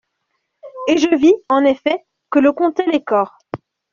Et 0.87 0.97
je 0.97 1.15
vis, 1.15 1.35
en 1.47 1.63
effet, 1.63 2.03
que 2.31 2.39
l'on 2.39 2.53
comptait 2.53 2.87
les 2.87 3.03
corps. 3.03 3.37